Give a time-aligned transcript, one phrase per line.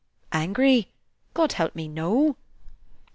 [0.31, 0.87] "Angry?
[1.35, 2.35] God help me, no!